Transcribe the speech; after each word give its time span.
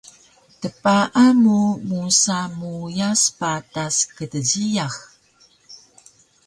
tpaan 0.61 1.33
mu 1.43 1.57
musa 1.87 2.39
meuyas 2.57 3.21
patas 3.39 3.95
kdjiyax 4.15 4.95